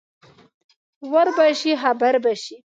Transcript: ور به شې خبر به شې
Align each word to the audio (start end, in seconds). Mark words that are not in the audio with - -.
ور 1.11 1.27
به 1.35 1.45
شې 1.59 1.73
خبر 1.81 2.13
به 2.23 2.33
شې 2.41 2.55